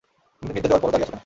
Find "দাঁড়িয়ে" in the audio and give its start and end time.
0.93-1.07